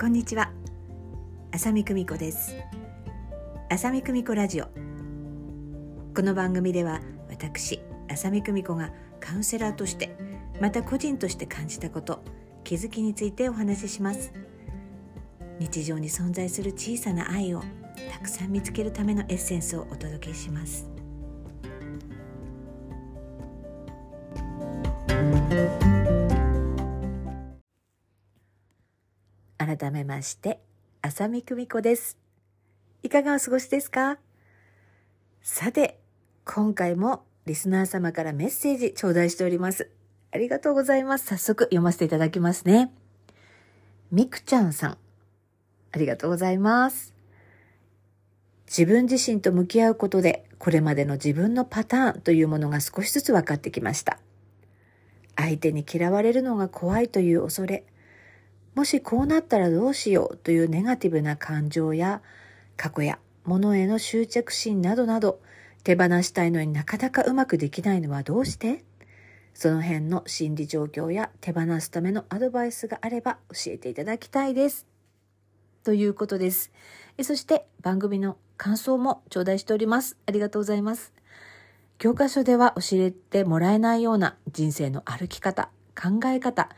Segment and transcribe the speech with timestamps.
[0.00, 0.52] こんにちは。
[1.50, 2.54] 浅見久美子です。
[3.68, 4.66] 浅見久美子ラジオ。
[6.14, 10.16] この番組では私浅見久美子がカウンセラーとして
[10.60, 12.22] また個人として感じたこと
[12.62, 14.32] 気づきについてお話しします。
[15.58, 17.64] 日常に存在する小さな愛を
[18.12, 20.97] たくさん見つけるためのエッセンスをお届けします。
[29.76, 30.60] 改めまして
[31.02, 32.16] 浅見久美子です。
[33.02, 34.16] いかがお過ごしですか？
[35.42, 36.00] さて
[36.46, 39.90] 今回もリスナー様からメッセージ頂戴しております。
[40.32, 41.26] ありがとうございます。
[41.26, 42.94] 早速読ませていただきますね。
[44.10, 44.98] みくちゃんさん。
[45.92, 47.12] ありがとうございます。
[48.66, 54.18] 自分自身と向き合うことでこれまでの自分のパターンというものが少しずつ分かってきました。
[55.36, 57.84] 相手に嫌われるのが怖いという恐れ
[58.78, 62.22] もしこうなったらどうしようというネガティブな感情や
[62.76, 65.40] 過去や物への執着心などなど
[65.82, 68.84] 手放したいのになかなかうまくできないのはどうして？
[69.52, 74.86] その辺の心理状況や手放すためのアドバイスがあれば教えていただきたいです。
[75.82, 76.70] ということです。
[77.20, 80.16] そして番組の感想も頂戴しております。
[80.24, 81.12] ありがとうございます。
[81.98, 85.68] 教科書では教えてもらえないような人生の歩き方、
[86.00, 86.68] 考え方、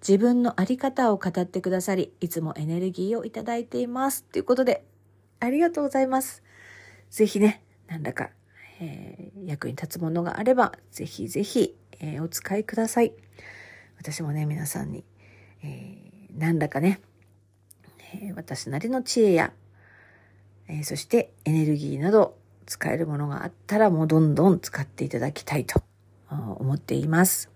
[0.00, 4.24] 自分のあり方を語ってくださり、いつもエネルギーをいただいています。
[4.24, 4.84] ということで、
[5.40, 6.42] ありがとうございます。
[7.10, 8.30] ぜひね、なんだか、
[8.80, 13.12] えー、役に立つものがあれば、ぜひぜひ、え、お使いください。
[13.98, 15.04] 私もね、皆さんに、
[15.62, 17.00] えー、何らかね、
[18.14, 19.52] え私なりの知恵や、
[20.68, 25.82] えそしてエネルギーなど使えるものがあったらもうどんどん使っていただきたいと
[26.30, 27.50] 思っています。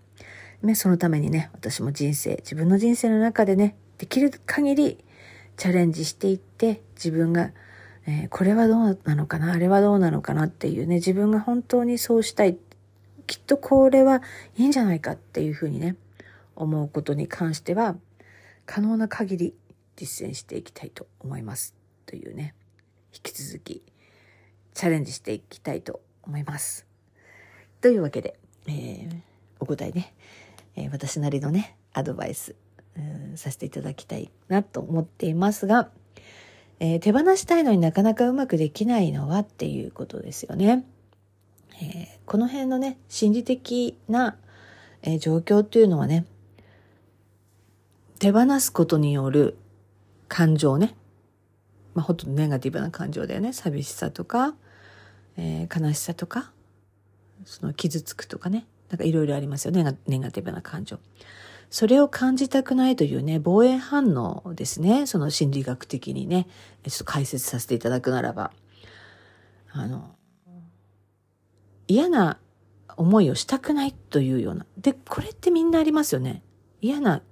[0.63, 5.03] ね、そのためにね、私も人生、自分の人生の中でね、できる限り
[5.57, 7.51] チャレンジしていって、自分が、
[8.07, 12.57] えー、これはどうなのかな、あれはどうなのかなっていうね、自分が本当にそうしたい、
[13.27, 14.21] きっとこれは
[14.57, 15.97] いいんじゃないかっていうふうにね、
[16.55, 17.97] 思うことに関しては、
[18.65, 19.55] 可能な限り
[19.97, 21.75] 実践していきたいと思います。
[22.05, 22.55] というね、
[23.13, 23.83] 引き続き
[24.73, 26.87] チャレンジしていきたいと思います。
[27.81, 29.19] というわけで、えー、
[29.59, 30.13] お答えね、
[30.75, 32.55] えー、私なりのね、アドバイス、
[33.35, 35.89] させていただきたいなと思っていますが、
[36.79, 40.85] えー、手放したいのになかなかうまくできないのはっていうことですよね。
[41.81, 44.37] え、この辺のね、心理的な、
[45.01, 46.25] え、状況っていうのはね、
[48.19, 49.57] 手放すことによる
[50.27, 50.95] 感情ね、
[51.93, 53.53] まあ、ほとんどネガティブな感情だよね。
[53.53, 54.55] 寂しさとか、
[55.37, 56.51] えー、悲しさとか、
[57.45, 58.65] その傷つくとかね。
[58.93, 59.83] なんかいろいろありますよね。
[60.05, 60.99] ネガティブな感情。
[61.71, 65.07] それを感じたくないというね、防衛反応ですね。
[65.07, 66.45] その心理学的にね、
[66.87, 68.51] ちょっと解説させていただくならば。
[69.71, 70.13] あの、
[71.87, 72.37] 嫌な
[72.95, 74.67] 思いをしたくないというような。
[74.77, 76.43] で、これってみんなありますよね。
[76.79, 77.23] 嫌な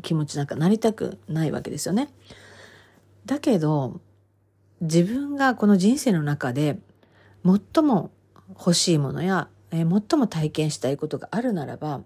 [0.00, 2.08] 気持ちなんかなりたくないわけですよね。
[3.26, 4.00] だけど、
[4.80, 6.78] 自分がこの人生の中で
[7.44, 8.10] 最も
[8.48, 12.02] 欲しいものやえー、最も体験したいことがあるならば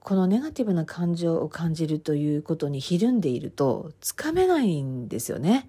[0.00, 5.68] このネガティブな感情を感じるということにひるんでいるとつかめないんですよね。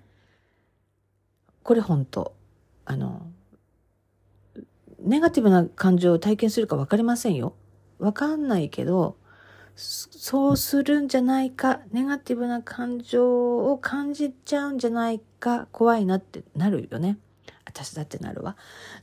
[1.63, 2.35] これ本当
[2.85, 3.25] あの
[4.99, 7.55] ネガティブな感情を体験するか分かりませんよ。
[7.97, 9.17] 分かんないけど
[9.75, 17.17] そうするんじゃないかネガティブな感情を感じちゃうんじゃないか怖いなってなるよね。
[17.65, 18.55] 私だってなるわ。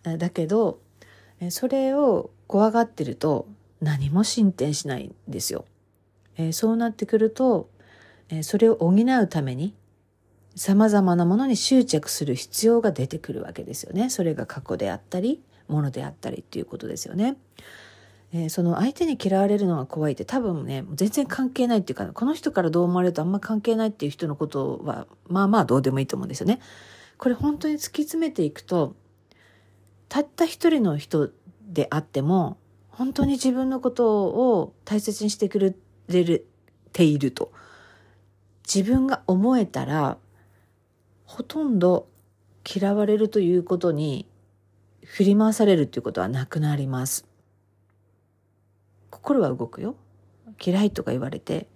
[0.05, 0.79] だけど
[1.50, 3.47] それを怖がってると
[3.81, 5.65] 何も進展しないんですよ。
[6.37, 7.69] えそうなってくると、
[8.28, 9.75] えそれを補うために
[10.56, 14.10] 様々なものに執着する必要が出てくるわけですよね。
[14.10, 17.37] それが過去であったり、ものであったりっていうことですよね。
[18.32, 26.61] えー、その相手に嫌われるのが怖いって多分ね、全然関係ないっていうか、この人からどう思われるとあんま関係ないっていう人のことは、まあまあどうでもいいと思うんですよね。
[27.17, 28.94] これ本当に突き詰めていくと、
[30.14, 31.31] たった一人の人
[31.66, 32.56] であっても、
[32.88, 35.75] 本当に自分のことを大切にしてくれ
[36.93, 37.50] ていると。
[38.64, 40.16] 自分が思えたら、
[41.25, 42.06] ほとんど
[42.64, 44.28] 嫌われるということに
[45.05, 47.26] 振り回されるということはなくなります。
[49.11, 49.96] 心は動くよ。
[50.64, 51.66] 嫌いとか言われて、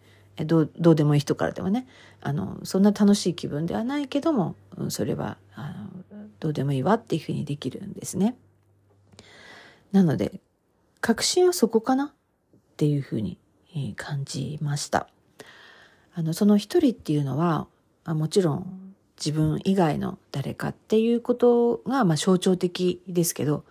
[0.46, 1.88] どうどうでもいい人からでもね
[2.20, 4.55] あのそんな楽しい気分ではないけども、
[4.90, 6.08] それはあの
[6.40, 8.37] どうでもいいわっていうふうにできるんですね。
[9.93, 10.40] なので、
[11.00, 13.38] 確信はそこかなっていうふうに
[13.96, 15.08] 感じました。
[16.14, 17.69] あの、その一人っていうのは、
[18.05, 23.64] もちろん自分以外の誰かっていうことが、まあ象徴的ですけど、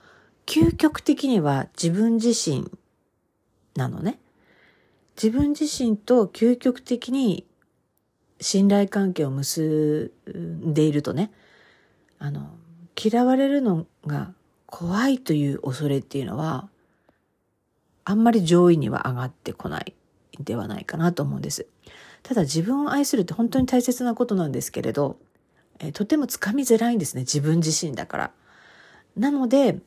[0.46, 2.72] 究極的には自分自身
[3.76, 4.20] なのね。
[5.22, 7.46] 自分自身と究極的に
[8.40, 11.32] 信頼関係を結んでいるとね、
[12.20, 12.57] あの、
[12.98, 14.34] 嫌われるのが
[14.66, 16.70] 怖いという恐れっていうのは、
[18.04, 19.94] あんまり上位には上がってこない
[20.40, 21.68] ではないかなと思うんです。
[22.24, 25.18] ただ自分を愛するって本当に大切なことなんですけれど、
[25.80, 28.32] えとてもつかみづらいんですね、自分自身だから。
[29.16, 29.80] なので、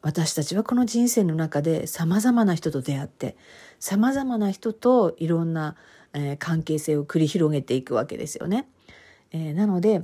[0.00, 3.36] 私たちはこの人生の中で様々な人と出会って、
[3.80, 5.76] 様々な人といろんな、
[6.12, 8.68] えー、関係性を繰り広げていくわけですよね。
[9.32, 10.02] えー、なので、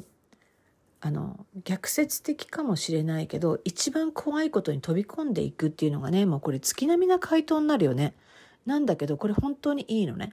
[1.06, 8.14] あの、逆説的かもしれないけど、一番怖いことに飛び込んでいくっていうのがね、もうこれ月並みな回答になるよね。
[8.64, 10.32] なんだけど、これ本当にいいのね。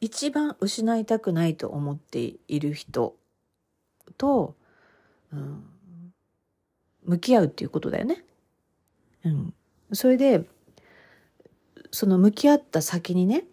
[0.00, 3.14] 一番失いたくないと思っている人
[4.18, 4.56] と、
[5.32, 5.62] うん、
[7.04, 8.24] 向き合うっていうことだよね。
[9.24, 9.54] うん。
[9.92, 10.44] それで、
[11.92, 13.44] その向き合った先にね、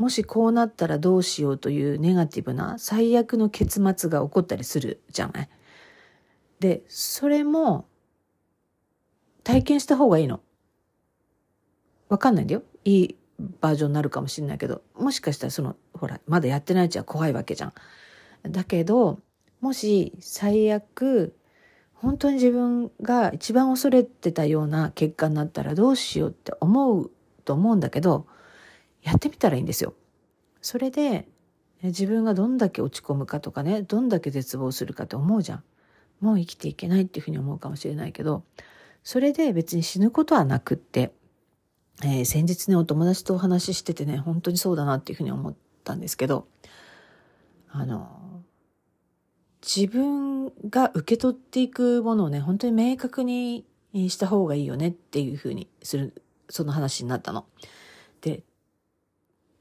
[0.00, 5.48] もしこうなったらどうしようというネガティブな最悪の結末が起こったりするじゃない？
[6.58, 7.86] で、それも
[9.44, 10.40] 体験した方がいいの。
[12.08, 12.62] わかんないんだよ。
[12.86, 13.16] いい
[13.60, 17.72] バージョンになるかもしれないけど、もしかしたらその、ほら、まだやってないうちは怖いわけじゃん。
[18.50, 19.20] だけど、
[19.60, 21.34] もし最悪
[21.92, 27.10] 本当に自分が一番恐れてたような結果になったらどうしようって思う
[27.44, 28.26] と思うんだけど、
[29.02, 29.94] やってみたらいいんですよ。
[30.60, 31.28] それで、
[31.82, 35.64] 自分がどんだけ落ち込むかとかね、どんだけ絶望するかって思うじゃん。
[36.20, 38.44] もう生きていけないっていうふうに思うかもしれないけど、
[39.02, 41.12] それで別に死ぬことはなくって、
[42.02, 45.54] えー、先日ね、お友達とお話ししててね、本当にそうだなっていうふうに思っ
[45.84, 46.46] たんですけど、
[47.70, 48.42] あの、
[49.62, 53.64] 自分が受け取っていくものをね、本当に明確に
[53.94, 57.46] した方がいいよねっていうふうにする、その話になったの。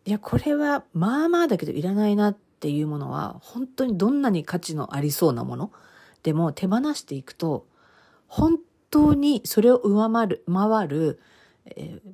[0.10, 5.72] いや、これはまあまあだけどいらないなっていうものは、本当にどんなに価値のありそうなもの
[6.24, 7.68] でも手放していくと、
[8.26, 8.58] 本
[8.90, 11.20] 当にそれを上回る、回る、
[11.66, 12.14] えー、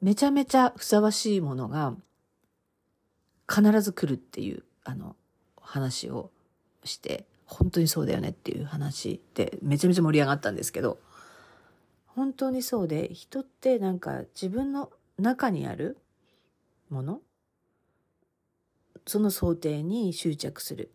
[0.00, 1.94] めちゃめちゃふさわしいものが
[3.46, 5.14] 必ず来るっていう、あの、
[5.60, 6.30] 話を
[6.82, 10.98] して、本当にそうだよねっていう話でめちゃめちゃ盛り上がったんですけど、
[12.06, 15.98] 本当にそうで、人ってなんか自分の中にある
[16.88, 17.20] もの
[19.06, 20.92] その想定に執着する。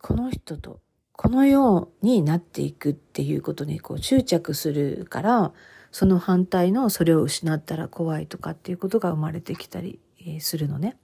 [0.00, 0.80] この人と
[1.16, 5.52] このようになっていくっていうことにこう執着するから、
[5.92, 10.00] その反対のそれを失ったら怖いとかっていうことが生まれてきたり
[10.40, 10.98] するのね。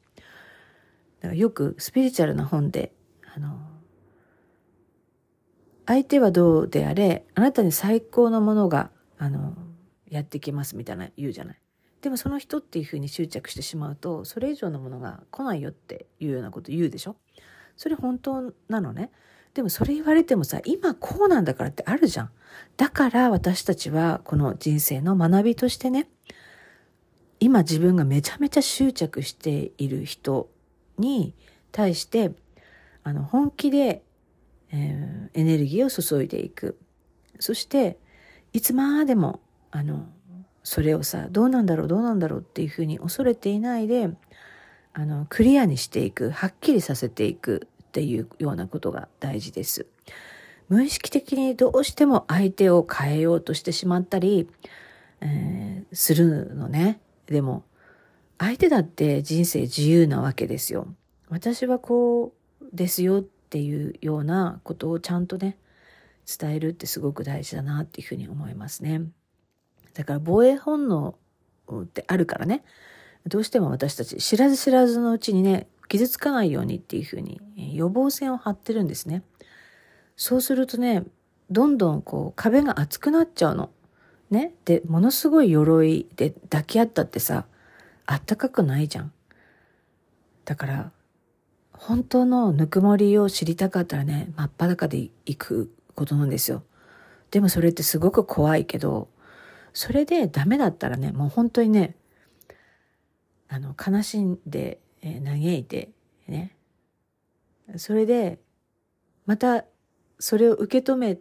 [1.20, 2.92] だからよくスピリチュアルな本で、
[3.34, 3.60] あの、
[5.86, 9.54] 相手はどうであれ、あなたに最高のものが、あの、
[10.08, 11.60] やってきますみたいな言うじゃない。
[12.02, 17.16] でもその人っていうふうに執着してしまうと、それ以上のものが来ないよっていうようなこと言うでしょ？
[17.76, 19.10] それ本当なのね？
[19.54, 22.30] でもそれ言われてもさ、今こうなんだからってあるじゃん。
[22.76, 26.08] だから私たちはこの人生の学びとしてね、
[27.38, 30.48] 今自分がめちゃめちゃ執着している人
[30.98, 31.34] に
[31.72, 32.32] 対して、
[33.02, 34.02] あの、本気で
[34.72, 36.78] えー、エネルギーを注いでいく。
[37.40, 37.98] そして、
[38.52, 39.40] いつまでも、
[39.72, 40.06] あの、
[40.62, 44.10] それをさ、どうなんだろう、どうなんだろうっていうふうに恐れていないで、
[44.92, 49.86] あの、クリアにしていく、はっきりさせていくっていうようなことが大事です。
[50.68, 54.48] 無意識的にどうしても相手を変えようとしてしまったり、
[55.20, 57.00] えー、するのね。
[57.26, 57.64] でも、
[58.38, 60.86] 相手だって人生自由なわけですよ。
[61.28, 65.56] 私はこうですよっていうようなことをちゃんとね、
[66.38, 69.02] 伝えるってすごく大事だなっていうふうに思いますね。
[69.94, 71.16] だから防衛本能
[71.72, 72.64] ってあるからね、
[73.26, 77.40] どうしても私たち知らず知らずのうちにね、傷つかないようにっていうふうに
[77.74, 79.22] 予防線を張ってるんですね。
[80.16, 81.04] そうするとね、
[81.50, 83.70] どんどんこう壁が厚くなっちゃうの。
[84.30, 84.54] ね？
[84.64, 87.46] で、ものすごい鎧で抱き合ったってさ、
[88.06, 89.12] あったかくないじゃん。
[90.44, 90.92] だから、
[91.72, 96.62] 本当のぬくもりを知りたかったらね、真っ裸で行くことなんですよ。
[97.30, 99.08] でもそれってすごく怖いけど、
[99.72, 101.96] それでダメだったらね、もう本当にね、
[103.48, 105.90] あの、悲しんで、えー、嘆いて、
[106.28, 106.56] ね。
[107.76, 108.38] それで、
[109.26, 109.64] また、
[110.18, 111.18] それを受け止め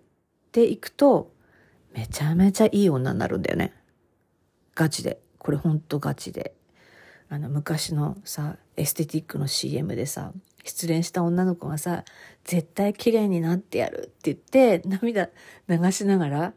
[0.51, 1.31] ていくと、
[1.93, 3.73] めちゃめちゃいい女になるんだよね。
[4.75, 5.19] ガチで。
[5.37, 6.53] これほんとガチで。
[7.31, 12.03] あの昔のさエステティックの CM でさ失恋した女の子がさ
[12.43, 15.29] 絶対綺麗になってやるって言って涙
[15.67, 16.53] 流しながら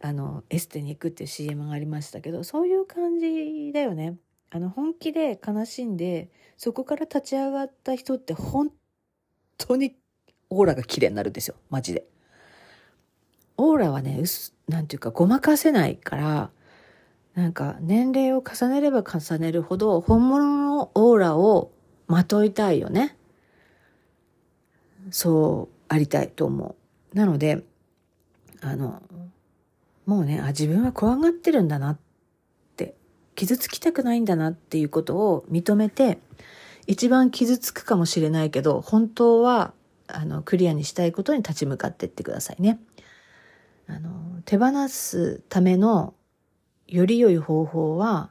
[0.00, 4.16] あのエステに行くっていう CM がありましたけどそういう感じだよね。
[4.50, 8.70] あの本気で悲しんでそこから立ち上がった人って本
[9.58, 9.96] 当に
[10.50, 12.06] オーラが綺麗になるんですよマジで。
[13.58, 16.50] オーラはね、うす、なんていうか、ごまかせないから、
[17.34, 21.72] なんか、年齢を重ねれば重ねるほど、本物のオーラを
[22.06, 23.16] まといたいよね。
[25.10, 26.76] そうありたいと思
[27.14, 27.16] う。
[27.16, 27.64] なので、
[28.60, 29.02] あの、
[30.06, 31.98] もうね、あ、自分は怖がってるんだなっ
[32.76, 32.94] て、
[33.34, 36.18] 傷つきたくないんだなっていうことを認めて、
[36.86, 39.74] 一番傷つくかもしれないけど、本当は、
[40.06, 42.78] あの、クリアにしたいことに立ち向かってってくださいね。
[43.88, 46.14] あの、手放すための
[46.86, 48.30] より良い方法は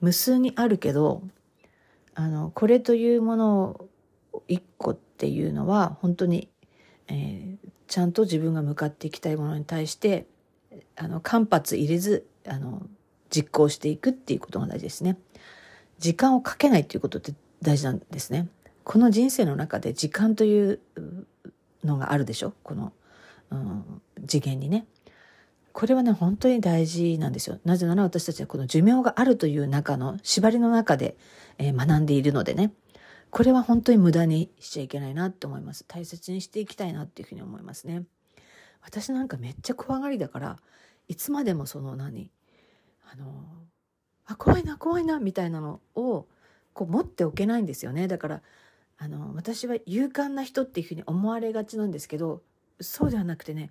[0.00, 1.22] 無数にあるけど、
[2.14, 3.88] あの、これというもの
[4.32, 6.48] を一個っていうのは本当に、
[7.08, 10.26] えー、ちゃんと自分が向かっていきたいものに対して、
[10.96, 12.86] あの、間髪入れず、あの、
[13.30, 15.18] 実行していくっていうことが大事ですね。
[15.98, 18.48] 時間をかけないっていうことって大事なんですね。
[18.84, 20.80] この人生の中で時間という
[21.84, 22.52] のがあるでしょ？
[22.62, 22.92] この
[23.50, 24.86] うん、次元にね。
[25.72, 27.58] これはね、本当に大事なんですよ。
[27.64, 31.16] なぜなら私たちはこの寿命があるという中の、縛りの中で、
[31.58, 32.72] えー、学んでいるのでね。
[33.30, 35.84] これは本当に無駄にしちゃいけないなって思います。
[35.88, 38.02] 大切にしていきたいなっていうふうに思いますね。
[38.82, 40.58] 私なんかめっちゃ怖がりだから、
[41.08, 42.30] いつまでもその何、
[43.10, 43.26] あの、
[44.26, 46.26] あ、怖いな、怖いな、みたいなのを、
[46.74, 48.08] こう持っておけないんですよね。
[48.08, 48.42] だから、
[48.98, 52.42] あの、私は勇敢な人っていうふうに思われがちなんですけど、
[52.80, 53.70] そうではなくてね、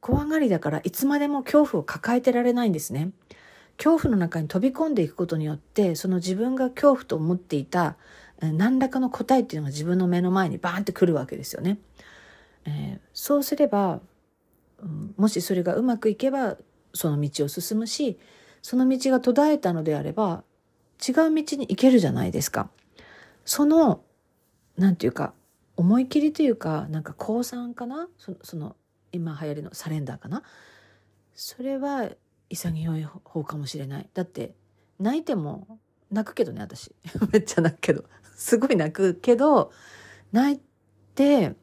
[0.00, 3.12] 怖がりだからいつまでも恐怖を抱えてられないんですね。
[3.78, 7.96] 恐怖の中に飛び込んでいくことによって、その自分が恐怖と思っていた
[8.40, 11.78] 何らかの答えっていうのが自分の目の前にバーンってくるわけですよね。
[12.64, 14.00] えー、そうすれば、
[15.16, 16.56] もしそれがうまくいけば
[16.92, 18.18] その道を進むし、
[18.62, 20.44] その道が途絶えたのであれば
[21.06, 22.70] 違う道に行けるじゃないですか。
[23.44, 24.04] その、
[24.76, 25.34] なんていうか、
[25.76, 28.08] 思い切りというかなんか降参かな？
[28.18, 28.76] その
[29.10, 30.42] 今流行りのサレンダーかな？
[31.34, 32.10] それは
[32.50, 34.08] 潔い方かもしれない。
[34.12, 34.54] だって
[34.98, 35.78] 泣いても
[36.10, 36.94] 泣くけどね私。
[37.32, 38.04] めっちゃ泣くけど。
[38.36, 39.72] すごい泣くけど
[40.32, 40.60] 泣い
[41.14, 41.54] て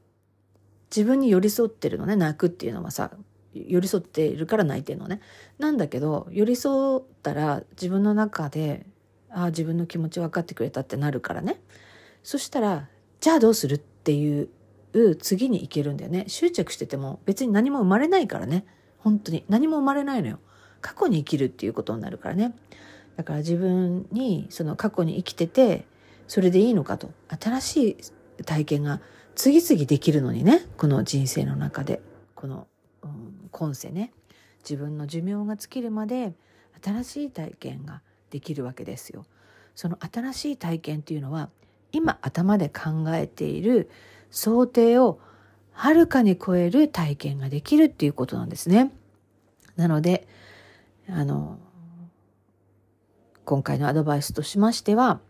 [0.95, 3.11] 自分に寄り添ってるのね泣くっていうのはさ
[3.53, 5.21] 寄り添っているから泣いてるのね
[5.57, 8.85] なんだけど寄り添ったら自分の中で
[9.31, 11.59] ああ自分の気持ち分かってくれたってなるからね
[12.23, 12.87] そしたら
[13.19, 14.49] じゃあどうするっていう
[15.19, 16.25] 次に行けるんだよね。
[16.27, 18.65] 執着してても別に何も生まれないからね。
[18.97, 19.45] 本当に。
[19.49, 20.39] 何も生まれないのよ。
[20.81, 22.55] 過去に生きるっていうことになるからね。
[23.17, 25.85] だから自分にその過去に生きてて、
[26.27, 27.11] それでいいのかと。
[27.39, 27.89] 新し
[28.39, 29.01] い体験が
[29.35, 30.65] 次々できるのにね。
[30.77, 32.01] この人生の中で。
[32.35, 32.67] この、
[33.03, 34.11] うん、今世ね。
[34.63, 36.33] 自分の寿命が尽きるまで
[36.83, 39.25] 新しい体験ができるわけですよ。
[39.75, 41.49] その新しい体験っていうのは
[41.91, 43.89] 今頭で考えている
[44.29, 45.19] 想定を
[45.71, 48.91] はるかに超える体験ができるっていうことなんですね。
[49.77, 50.27] なので、
[51.07, 51.57] あの、
[53.45, 55.21] 今回のアドバイスとしましては、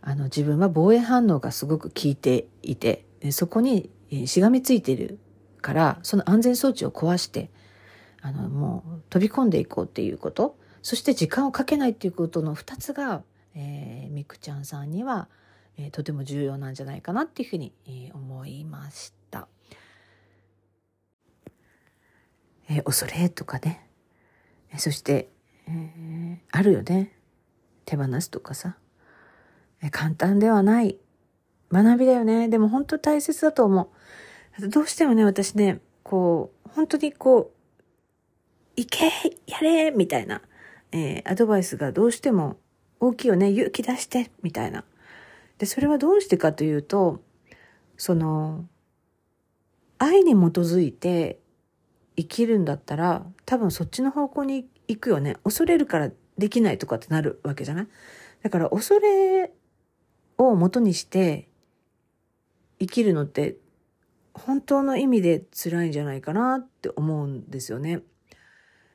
[0.00, 3.90] あの、自分は防衛反応がすごく効いていて、そこに
[4.26, 5.18] しがみついてる
[5.60, 7.50] から、その安全装置を壊して、
[8.22, 13.22] あの、もう飛び込んでいこうっていうこと、そして時間をかけないっていうことの二つが、
[13.54, 15.28] えー、みくちゃんさんには、
[15.76, 19.48] えー、とても重要なんじゃないかなっていうふうに、えー、思いました。
[22.68, 23.86] えー、恐れとかね、
[24.72, 25.30] えそして、
[25.66, 27.16] えあるよね。
[27.84, 28.76] 手放すとかさ、
[29.82, 30.98] え簡単ではない。
[31.72, 32.48] 学びだよね。
[32.48, 33.90] でも本当大切だと思
[34.58, 34.68] う。
[34.68, 37.60] どうしてもね私ねこう本当にこう
[38.76, 39.10] 行け
[39.46, 40.42] やれみたいな、
[40.92, 42.56] えアドバイスがどうしても
[42.98, 43.50] 大きいよね。
[43.50, 44.84] 勇気出してみたいな。
[45.58, 47.20] で、それはどうしてかというと、
[47.98, 48.64] その、
[49.98, 51.38] 愛に基づいて
[52.16, 55.36] 生きるんだったら、多分そっちの方向に行くよね。
[55.44, 57.88] 恐れるからできないとかってなるわけじゃない？
[58.42, 59.52] だから恐れ
[60.38, 61.49] を元にして
[62.80, 63.56] 生きるのって
[64.34, 68.00] 本当の意味で辛いんじゃないかなって思うんですよね。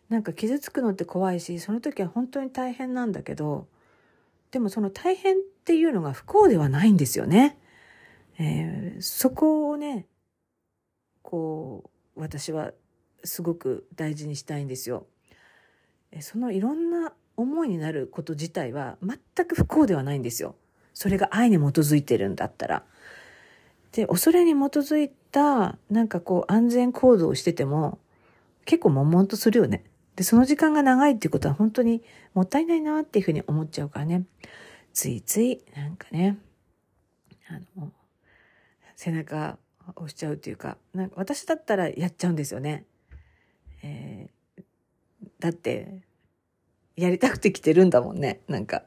[0.10, 3.68] なんか傷つくのって怖いし、その時は本当に大変なんだけど、
[4.52, 7.58] でもその大変っていうのが不幸ではないんですよね。
[8.38, 10.08] えー、そこをね、
[11.22, 12.72] こう、私は
[13.24, 15.08] すごく大事にしたいんですよ。
[16.22, 20.56] そのいろんな思いになること自体は全く不幸ではないんですよ。
[20.94, 22.86] それが愛に基づいてるんだったら。
[23.96, 27.98] で、恐れに基づいた、なんかこう安全行動をしてても、
[28.66, 29.86] 結構悶々とするよね。
[30.18, 34.26] で、その時間が長いっていうことは本当にもったいないなっていうふうに思っちゃうからね。
[34.92, 36.38] ついつい、なんかね、
[37.48, 37.94] あの、
[38.98, 39.58] 背中
[39.96, 42.84] 押しちゃうっていうか、なんか私だったらやっちゃうんですよね。
[43.82, 44.64] えー、
[45.40, 46.02] だって、
[46.98, 48.42] やりたくて来てるんだもんね。
[48.50, 48.84] なんか、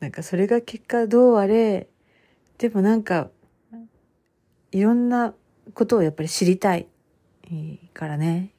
[0.00, 1.86] なんかそれが結果どうあれ、
[2.58, 3.30] でもなんか、
[4.72, 5.34] いろんな
[5.74, 6.86] ことをやっぱり知りたい
[7.94, 8.50] からね、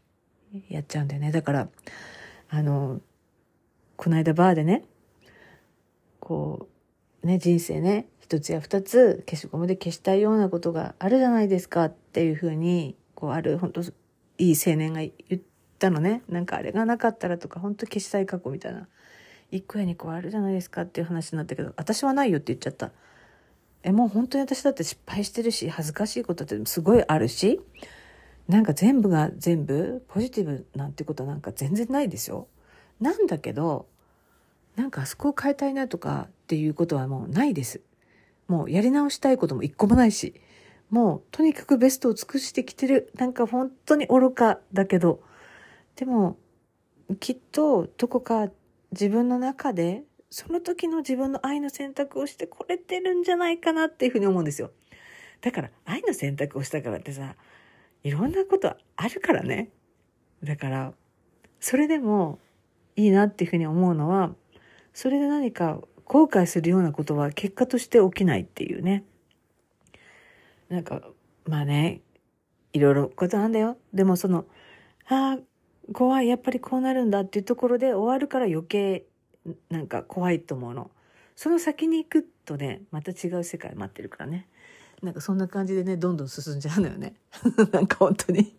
[0.70, 1.32] やっちゃうんだよね。
[1.32, 1.70] だから、
[2.50, 3.02] あの、
[3.96, 4.84] この間バーでね、
[6.20, 6.68] こ
[7.24, 15.42] う、ね、人生ね、一つや二つ消しゴムで消したいようなことがあるじゃないですかっていうふうに、こう、ある、本当いい青年が言っ
[15.80, 16.24] たのね。
[16.30, 18.88] なんかあれがなかったらとか、本当消したい過去みたいな。
[19.50, 22.92] 一個や二個あるじゃないですかっていう話になったけど、私はないよって言っちゃった。
[23.88, 27.62] え、もう本当に私だって失敗してるし、恥ずかしいことってすごいあるし、
[28.50, 32.50] なんか全部が全部ポジティブなんてことなんか全然ないですよ。
[33.00, 33.88] なんだけど、
[34.76, 37.80] なんかあそこを変えたいなとかっていうことはもうないです。
[38.50, 40.34] もうやり直したいことも一個もないし、
[40.90, 43.14] もうとにかくベストを尽くしてきてる。
[43.16, 45.22] なんか本当に愚かだけど、
[45.96, 46.36] でも
[47.22, 48.50] きっとどこか
[48.92, 54.72] 自分の中でその時の自分の愛の選択をしてこれてるんじゃないかなっていうふうに思うんですよ。
[55.42, 57.36] だから愛の選択をしたからってさ、
[58.04, 59.70] いろんなことあるからね。
[60.44, 60.94] だから、
[61.60, 62.40] それでも
[62.96, 64.36] いいなっていうふうに思うのは、
[64.94, 69.04] それで何か後悔するようなことは結果として起きないっていうね。
[70.70, 71.02] なんか、
[71.46, 72.02] まあね、
[72.74, 73.78] いろいろことなんだよ。
[73.94, 74.46] でもその、
[75.08, 79.06] ああ、怖い、やっぱりこうなるんだっていうところで終わるから余計
[79.70, 80.92] なんか怖いと思うの。
[81.36, 84.48] その先に行くとね、また違う世界待ってるからね。
[85.04, 87.16] なんかそんな感じでね、どんどん進んじゃうのよね。
[87.72, 88.56] なんか本当に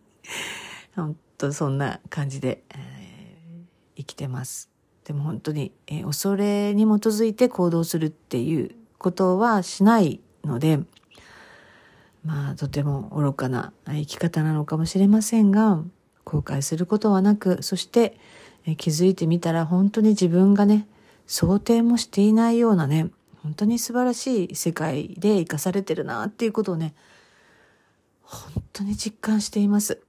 [0.94, 4.70] 本当そんな感じで、えー、生きてます。
[5.04, 10.80] でも本当に、えー、恐れに基づいて行動するっていうことはしないので、
[12.24, 15.82] まあとても愚かな生き方なのかもしれませんが、
[16.24, 18.18] 後悔することはなく、そして、
[18.68, 20.86] え、気づいてみたら本当に自分がね、
[21.26, 23.10] 想定もしていないようなね、
[23.42, 26.94] 本当に素晴らしい世界で生かされてるなっていうことをね、
[28.22, 30.02] 本当に実感しています。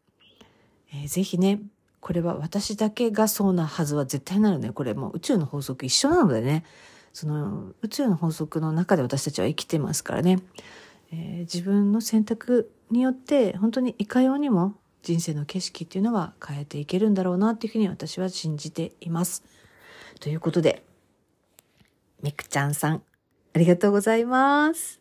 [0.93, 1.61] えー、ぜひね、
[2.01, 6.65] これは私だけがそうなはずは絶対なので、これもう宇宙の法則一緒なのでね、
[7.13, 10.39] その宇宙の法則の中で私たちは生きてますからね、
[11.11, 19.43] えー、自分の選択によって本当にいかようにも人生の景色っていうのは変えていけるんだろうなっていうふうに私は信じています。
[20.19, 20.83] ということで、
[22.21, 23.03] みくちゃんさん、
[23.53, 24.99] ありがとうございます。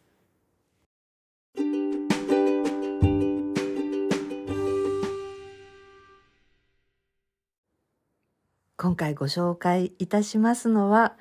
[8.77, 11.17] 今回ご紹介いたしますのは、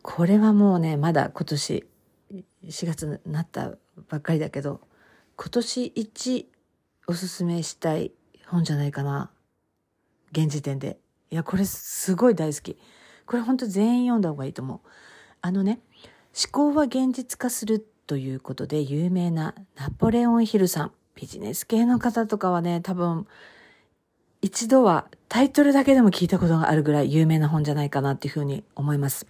[0.00, 1.86] これはもうね、まだ今年
[2.66, 3.74] 4月になった
[4.08, 4.80] ばっかりだけど、
[5.36, 6.50] 今年一
[7.06, 8.12] おすすめしたい
[8.46, 9.30] 本じゃないかな。
[10.32, 10.98] 現時点で。
[11.30, 12.78] いや、これすごい大好き。
[13.26, 14.80] これ本当全員読んだ方がいいと思う。
[15.40, 15.80] あのね、
[16.34, 20.92] 思考は現実化するということで有名なナポレオンヒルさん。
[21.14, 23.26] ビジネス系の方とかはね、多分
[24.40, 29.26] 一度はタイトルだけでも聞いたことがあるぐらい有名な本じゃないかなっていうふうに思います。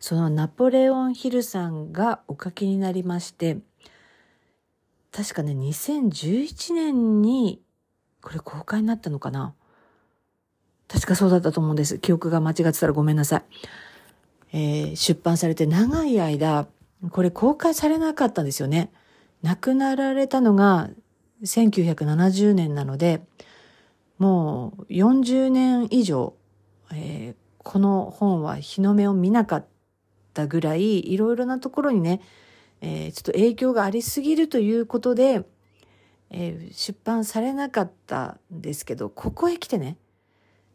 [0.00, 3.58] そのナポレオンヒルさんがお書きになりまして、
[5.12, 7.60] 確かね、2011年に、
[8.20, 9.54] これ公開になったのかな
[10.88, 11.98] 確かそうだったと思うんです。
[11.98, 13.42] 記憶が間違ってたらごめんなさい。
[14.52, 16.66] えー、出版されて長い間、
[17.10, 18.90] これ公開されなかったんですよね。
[19.42, 20.90] 亡くなられたのが
[21.42, 23.22] 1970年なので、
[24.18, 26.34] もう40年以上、
[26.92, 29.66] えー、この本は日の目を見なかっ
[30.34, 32.20] たぐらい、いろいろなところにね、
[32.80, 35.44] えー、ちょっと影響がありすぎるということで、
[36.30, 39.96] えー、出版されなかったんですけど、ここへ来てね、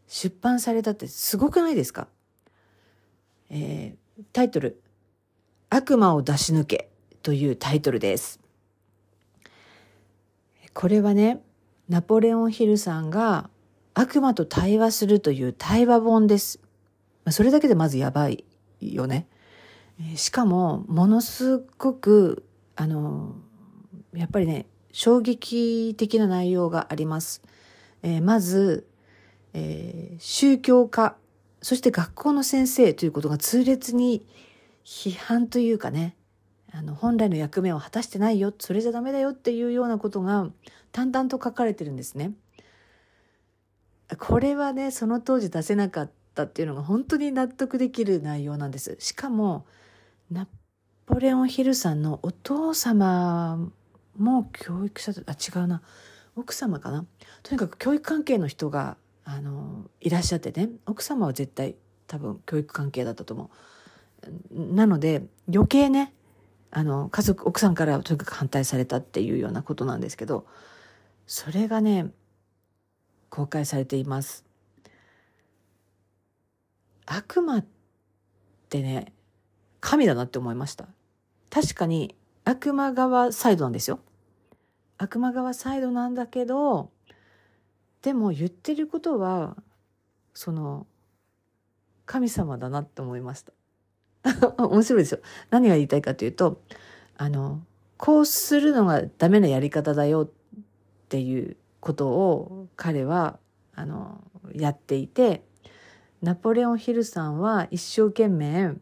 [0.06, 2.08] 出版されたってすごくないですか？
[3.50, 4.82] えー、タイトル、
[5.70, 6.90] 悪魔を出し抜け
[7.22, 8.40] というタイトルです。
[10.72, 11.40] これはね、
[11.88, 13.48] ナポレオンヒルさんが
[13.94, 16.58] 悪魔と対話するという対話本です。
[17.30, 18.44] それだけでまずやばい
[18.80, 19.26] よね。
[20.16, 22.44] しかも、ものすごく、
[22.76, 23.36] あの、
[24.12, 27.42] やっぱりね、衝撃的な内容があります。
[28.02, 28.86] えー、まず、
[29.52, 31.16] えー、宗教家
[31.64, 34.26] そして学校の先生ということが痛烈に
[34.84, 36.14] 批判というかね、
[36.70, 40.50] あの、本来の役目を果たしてないよ、それじゃダメだよっていうようなことが
[40.92, 42.32] 淡々と書かれてるんですね。
[44.18, 48.98] これはね、その当時出せなかったっていうのが本当に納得できる内容なんです。
[48.98, 49.64] しかも、
[50.34, 50.48] ナ
[51.06, 53.70] ポレオン・ヒルさんのお父様
[54.16, 55.80] も教育者あ、違うな。
[56.34, 57.06] 奥様かな。
[57.44, 60.70] とにかく教育関係の人が、あの、いらっしゃってね。
[60.86, 61.76] 奥様は絶対
[62.08, 63.50] 多分教育関係だったと思
[64.52, 64.74] う。
[64.74, 66.12] なので、余計ね、
[66.72, 70.46] あの、家族、奥さんからとにかく反対されたっていうようなことなんですけど、
[71.28, 72.10] それがね、
[73.30, 74.44] 公開されています。
[77.06, 77.66] 悪魔っ
[78.68, 79.13] てね、
[79.84, 80.88] 神だなって思いました。
[81.50, 84.00] 確かに悪魔側サイドなんですよ。
[84.96, 86.90] 悪魔側サイドなんだけど、
[88.00, 89.56] でも言ってることは、
[90.32, 90.86] その、
[92.06, 93.52] 神様だなって思いました。
[94.56, 95.20] 面白いですよ。
[95.50, 96.62] 何が言いたいかというと、
[97.18, 97.62] あの、
[97.98, 100.30] こうするのがダメなやり方だよっ
[101.10, 103.38] ていうことを彼は、
[103.74, 105.44] あの、やっていて、
[106.22, 108.76] ナポレオン・ヒルさんは一生懸命、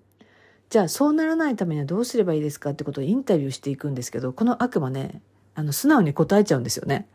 [0.72, 5.20] じゃあそうならないためにはどうすればいいですかってことをインタビューしていくんですけど、この悪魔ね、
[5.54, 7.10] あの、素直に答えちゃうんですよね。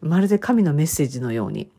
[0.00, 1.70] まるで神のメッセージのように。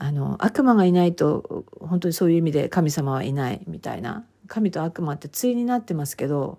[0.00, 4.24] あの、悪魔がいないと、本当にそういう意味で神様はいないみたいな。
[4.48, 6.58] 神と悪魔って対になってますけど、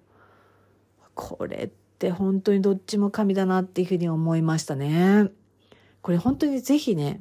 [1.14, 5.30] これって本当にどっちも神だなっていうふうに思いましたね。
[6.02, 7.20] これ本当にぜひね、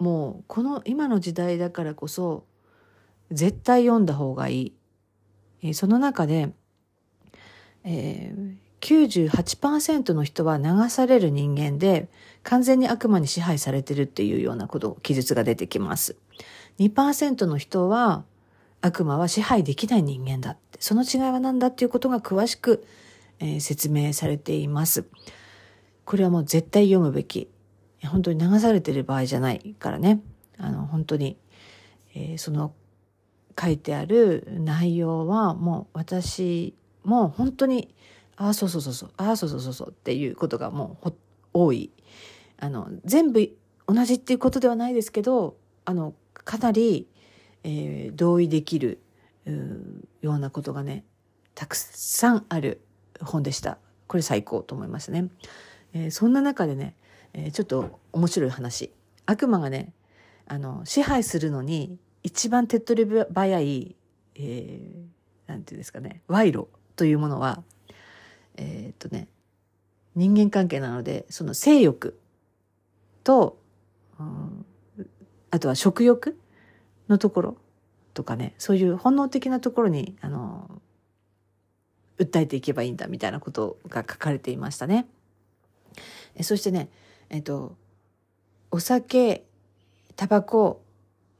[0.00, 2.44] もうこの今の時代だからこそ
[3.30, 4.79] 絶対読んだ方がいい。
[5.62, 6.52] え、その中で、
[7.84, 12.08] えー、98%の人は流される人間で
[12.42, 16.16] 完全に悪魔に支配されてるっていうようなこと、記述が出てきます。
[16.78, 18.24] 2%の人は
[18.80, 22.84] 悪魔は支配できない人間だって、その違いは何だっていうことが詳しく、
[23.38, 25.04] えー、説明されています。
[26.04, 27.48] これはもう絶対読むべき
[28.08, 30.20] 本当に流されてる場合じゃないからね。
[30.58, 31.36] あの、本当に、
[32.14, 32.72] えー、その
[33.58, 37.94] 書いてある内容はもう私も本当に、
[38.36, 41.12] ああ、そうそうそうそう、ああ、そうそうそうそうっていうことがもう
[41.52, 41.90] 多い。
[42.58, 43.50] あの、全部
[43.86, 47.08] 同じっていうことではないですけど、あの、かなり、
[47.64, 49.00] えー、同意できる
[50.20, 51.04] ようなことがね、
[51.54, 52.80] たくさんある
[53.20, 53.78] 本でした。
[54.06, 55.28] これ最高と思いましたね。
[55.92, 56.96] えー、そんな中でね、
[57.32, 58.92] えー、ちょっと面白い話。
[59.26, 59.92] 悪魔がね、
[60.46, 63.96] あの、支配するのに一番手っ取り早い、
[64.34, 67.62] えー、なんていうんですかね、賄賂というものは、
[68.56, 69.28] えー、っとね、
[70.14, 72.18] 人間関係なので、その性欲
[73.24, 73.58] と、
[74.18, 74.66] うん、
[75.50, 76.38] あとは食欲
[77.08, 77.56] のところ
[78.14, 80.80] とかね、そういう本能的なところに、あの、
[82.18, 85.06] 訴えていけばいいんだみたいなことが書かれていましたね。
[86.34, 86.90] えそしてね、
[87.30, 87.76] えっと、
[88.70, 89.44] お酒、
[90.16, 90.82] タバコ、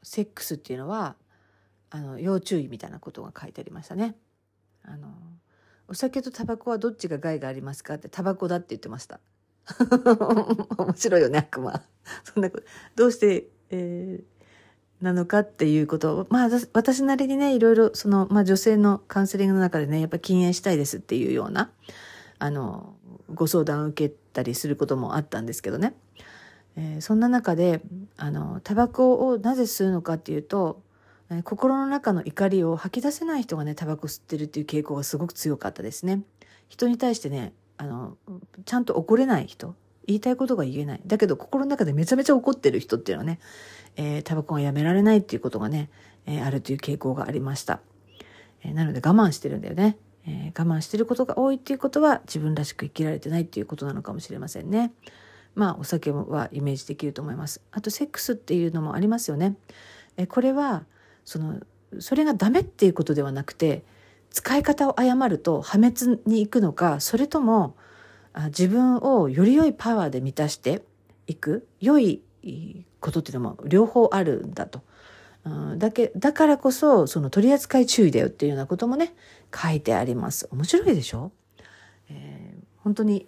[0.03, 1.15] セックスっていうのは、
[1.89, 4.15] あの、要注意みたいなことが書いてありましたね。
[4.83, 5.09] あの、
[5.87, 9.19] お酒とタバコはどっちが害がありますかって、タバコだって言ってました。
[10.77, 11.83] 面白いよね、悪魔。
[12.23, 12.63] そんなこと、
[12.95, 21.71] どうして、えー、なのかっていうことを、まあ、私なりにね、いろいろ、その、まあ、女性のカウンセリングの中でね、やっぱ禁煙したいですっていうような、
[22.39, 22.95] あの、
[23.33, 25.93] ご相談を受けたりすることもあったんですけどね、
[26.77, 27.81] えー、そんな中で
[28.17, 30.81] あのタバコをなぜ吸うのかっていうと、
[31.29, 36.21] えー、心の中の怒りを吐き出せない人がねタバコ吸ってるっていう傾向がすごく強かったですね。
[36.69, 38.17] 人に対してねあの
[38.65, 39.75] ちゃんと怒れない人
[40.07, 41.01] 言いたいことが言えない。
[41.05, 43.39] だけど心の中でめちゃめちゃ怒ってる人っていうのはね、
[43.95, 45.89] えー、タバコがやめられないっていうことがね、
[46.25, 47.81] えー、あるという傾向がありました、
[48.63, 49.97] えー、なので我慢してるんだよね。
[50.27, 54.93] え、我慢してることが多いっていうことは自分らしく生きられてないっていうことなのかもしれませんね。
[55.55, 57.61] まあお酒はイメージできると思います。
[57.71, 59.55] あとセックスっていうのもありますよね。
[60.17, 60.85] え、これは
[61.25, 61.59] その
[61.99, 63.83] それがダメっていうことではなくて
[64.29, 67.75] 使い方を誤ると破滅に行くのかそれとも
[68.33, 70.83] あ自分をより良いパワーで満たして
[71.27, 72.21] いく良い
[72.99, 74.81] ことっていうのも両方あるんだと。
[75.77, 79.15] だけだからこそその取り扱い注意だよっていうようなこともね
[79.53, 81.31] 書いてあります面白いでしょ、
[82.09, 83.25] えー、本当に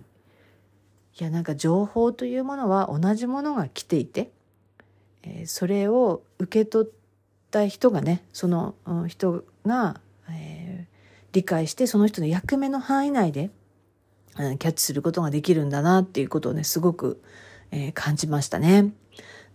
[1.19, 4.31] いやなんか情報というものは同じものが来ていて、
[5.23, 6.91] えー、それを受け取っ
[7.51, 8.75] た人がねその
[9.07, 9.99] 人が、
[10.29, 10.95] えー、
[11.33, 13.51] 理解してその人の役目の範囲内で、
[14.35, 17.21] キャッチすることができるんだなっていうことをねすごく、
[17.71, 18.91] えー、感じましたね。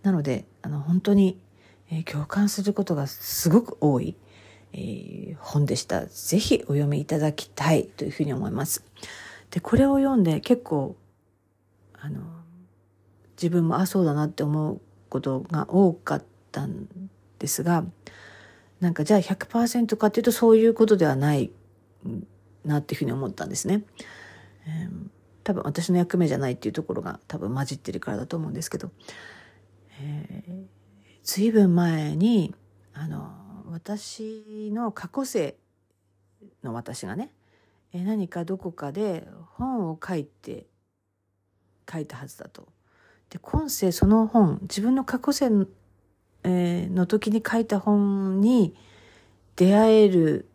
[0.03, 1.37] なのであの本当に
[1.91, 4.15] えー、共感することがすごく多い、
[4.73, 6.05] えー、本でした。
[6.05, 8.85] ぜひお読みいただきたいというふうに思います。
[9.51, 10.95] で、これを読んで結構、
[12.01, 12.21] あの、
[13.37, 16.87] 自分もあ、そうだなって思うことが多かったん
[17.39, 17.85] ですが、
[18.79, 21.51] なんかじゃあ100%かっていうとそういうことではない
[22.63, 23.83] なっていうふうに思ったんですね。
[24.65, 25.09] えー、
[25.43, 28.91] 多分私の役目じゃないっていうところが多分混じってるからだと思うんですけど、
[30.01, 30.65] えー、
[31.23, 32.55] 随分前に
[32.93, 33.31] あの
[33.71, 35.55] 私の過去世
[36.63, 37.33] の私がね、
[37.93, 40.67] えー、何かどこかで本を書いて
[41.91, 42.67] 書いたはずだと。
[43.29, 45.49] で今世その本自分の過去世
[46.43, 48.75] えー、の時に書いた本に
[49.55, 50.47] 出会える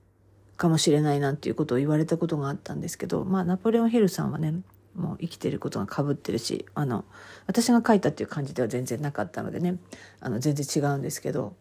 [0.57, 4.55] かもしれないなんていうことを言われたことがあったんですけど、まあ、ナポレオン・ヒルさんはね、
[4.95, 7.05] もう生きてることが被ってるし、あの、
[7.47, 9.77] 私が書いたっていう感じでは全然なかったのでね、
[10.21, 11.55] あの、全然違うんですけど、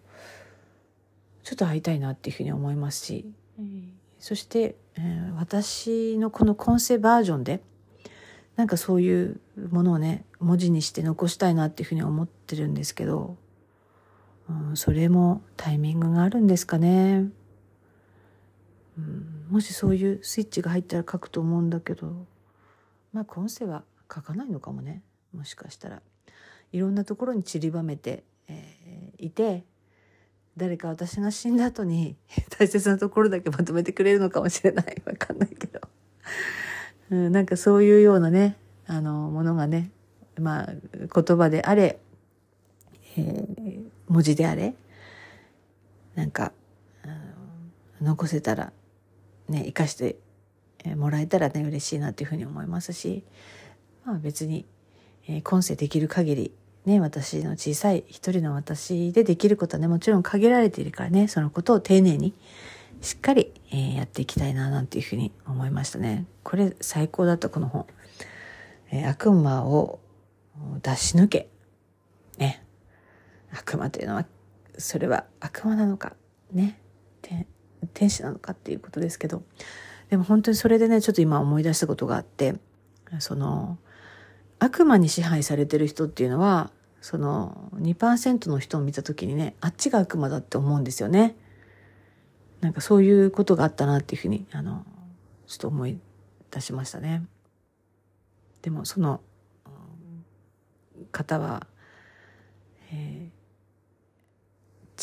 [1.43, 3.25] ちょっと会いたいなっていうふうに思いますし、
[4.19, 7.61] そして、えー、私のこの今世バージョンで、
[8.55, 9.39] なんかそういう
[9.71, 13.37] ものをね、文字にして残したいなっていうふうに思ってるんですけど、
[14.49, 17.29] うん、それもタイミングがあるんですかね。
[18.97, 22.27] うん、もしそういうスイッチが入ったら書くと思うんだけど
[23.11, 25.01] まあ今世は書かないのかもね。
[25.33, 26.01] もしかしたら。
[26.71, 29.63] いろんなところに散りばめて、えー、いて
[30.57, 32.15] 誰か私が死んだ後に
[32.57, 35.01] 大切なところだけまとめてくれるのかもしれない。
[35.05, 35.79] わかんないけど、
[37.11, 39.91] うん、なんかそういうようなねあのものがね
[40.39, 41.99] まあ言葉であれ、
[43.17, 44.73] えー、文字であれ
[46.15, 46.51] なんか
[48.01, 48.73] 残せたら
[49.49, 50.17] ね、生かして
[50.95, 53.23] もらえたらね、嬉しいなっていうふうに思いますし、
[54.05, 54.65] まあ別に、
[55.27, 56.51] えー、今世できる限り、
[56.85, 62.33] ね、私の小さい一人の私でできることはね、もちろん限られているからね、そのことを丁寧に、
[63.03, 66.25] しっかり、えー、やっていきたいな、なんていうふうに思いましたね。
[66.41, 67.85] これ最高だった、この本。
[68.89, 69.99] えー、悪魔を
[70.81, 71.49] 出し抜け。
[72.39, 72.65] ね。
[73.51, 74.25] 悪魔というのは、
[74.79, 76.15] それは悪魔なのか。
[76.51, 76.79] ね。
[77.93, 79.43] 天使なのかっていうことですけど
[80.09, 82.55] でも本当にそれでねちょっと今思い出したことがあって
[83.19, 83.77] その
[84.59, 91.35] 悪魔に支配されてる人っていうのはその2%の人を見た時にねあっちが悪魔だって思うんですよね。
[92.63, 94.85] なんかそういうことがあったなっていうふうにあの
[95.47, 95.99] ちょっと思い
[96.49, 97.25] 出しましたね。
[98.61, 99.21] でもその
[101.11, 101.67] 方は、
[102.91, 103.43] えー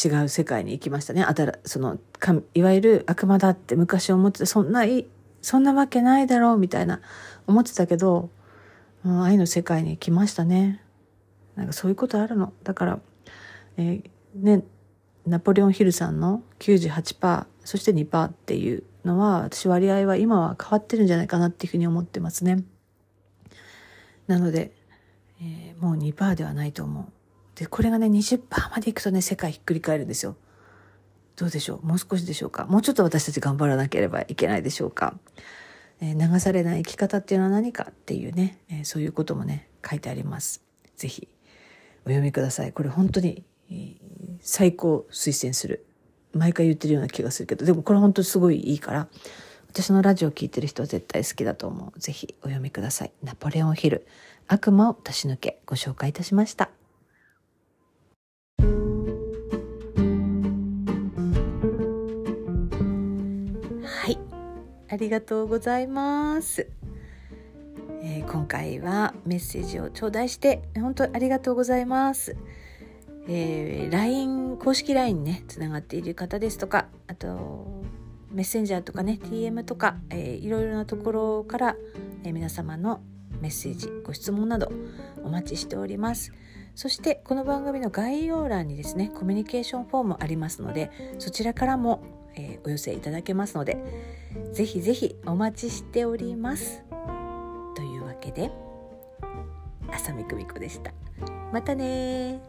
[0.02, 1.22] 違う世界に行きましたね。
[1.22, 4.84] あたら、その、かいわゆる悪魔だって昔思ってて、そんな、
[5.42, 7.00] そんなわけないだろうみたいな
[7.46, 8.30] 思ってたけど、
[9.04, 10.82] うん、愛の世界に来ましたね。
[11.56, 12.54] なんかそういうことあるの。
[12.62, 13.00] だから、
[13.76, 14.02] えー、
[14.34, 14.64] ね、
[15.26, 22.64] ナポレオンヒルさんの98%、そして2%っていうのは、私割合は今は変わってるんじゃないかなっていうふうに思ってますね。
[24.26, 24.72] なので、
[25.42, 27.06] えー、もう2%ではないと思う。
[27.58, 30.36] で、これがね、20%までいくとね、世界ひっくり返るんですよ。
[31.36, 31.86] どうでしょう？
[31.86, 32.66] もう少しでしょうか？
[32.66, 35.18] もうちょっと私たち頑張らなければいけないでしょうか、
[36.00, 40.62] えー、流されない生き方っていうのは何かっていうね、えー、そういうこともね、書いてあります。
[40.96, 41.28] ぜひ、
[42.04, 42.72] お読みください。
[42.72, 43.96] これ本当に、えー、
[44.40, 45.86] 最高推薦する。
[46.32, 49.08] 毎回言ってるような気がするけど、でもこれ本当にすごいいいから、
[49.68, 51.98] 私のラジオを聴いてる人は絶対好きだと思う。
[52.00, 53.12] ぜひお読みください。
[53.22, 54.06] ナポレオンヒル、
[54.48, 56.70] 悪魔を出し抜け、ご紹介いたしました。
[64.92, 66.66] ありがとうございます。
[68.02, 72.36] えー、今回はメッセージを頂戴して本当ありがとうございます。
[73.32, 77.84] えー、LINE 公式 LINE ねつながっている方ですとかあと
[78.32, 81.76] メッセンジャーとかね TM とか、えー、いろいろなところから、
[82.24, 83.00] えー、皆様の
[83.40, 84.70] メッセージご質問など
[85.24, 86.32] お待ちしております。
[86.74, 92.02] そしてこの番組の概要欄にですねコミュニケーションフォームありますのでそちらからも
[92.36, 93.76] えー、お寄せいただけますので
[94.52, 96.82] ぜひぜひお待ちしております。
[97.74, 98.50] というわけで
[99.90, 100.92] 浅見久美子でした。
[101.52, 102.40] またね